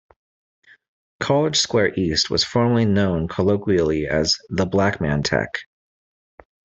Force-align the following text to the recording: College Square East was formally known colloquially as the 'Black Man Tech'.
College 1.19 1.57
Square 1.59 1.93
East 1.93 2.31
was 2.31 2.43
formally 2.43 2.85
known 2.85 3.27
colloquially 3.27 4.07
as 4.07 4.35
the 4.49 4.65
'Black 4.65 4.99
Man 4.99 5.21
Tech'. 5.21 5.67